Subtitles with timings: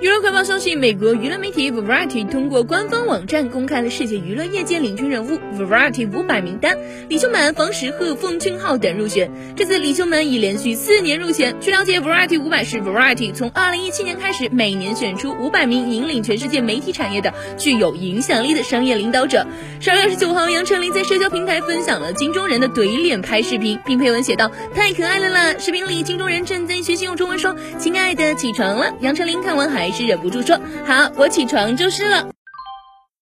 [0.00, 6.78] 娱乐快报消息：美国娱乐媒体 Variety 通过官方网站公开了世界娱乐业界领军人物 Variety 五百名单，
[7.10, 9.30] 李秀满、冯时赫、奉俊昊等入选。
[9.54, 11.54] 这次李秀满已连续四年入选。
[11.60, 19.46] 据了解，Variety 五百是 Variety 从二零一七年开始每年选出五百名引领全世界媒体产业的具有影响力的商业领导者。
[19.80, 30.00] 十二月二十九号，杨丞琳在社交平台分享了金钟人的怼脸拍视频，并配文写道：“太可爱了啦！”视频里金钟人正在学习用中文说：“亲爱的，起床了。”杨丞琳看完还还。
[30.00, 32.26] 是忍不住说好，我起床就是了。